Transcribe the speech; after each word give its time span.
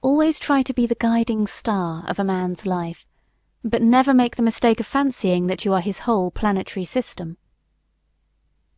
Always 0.00 0.38
try 0.38 0.62
to 0.62 0.72
be 0.72 0.86
the 0.86 0.94
"guiding 0.94 1.46
star" 1.46 2.06
of 2.08 2.18
a 2.18 2.24
man's 2.24 2.64
life, 2.64 3.06
but 3.62 3.82
never 3.82 4.14
make 4.14 4.36
the 4.36 4.42
mistake 4.42 4.80
of 4.80 4.86
fancying 4.86 5.48
that 5.48 5.66
you 5.66 5.74
are 5.74 5.82
his 5.82 5.98
whole 6.08 6.30
planetary 6.30 6.86
system. 6.86 7.36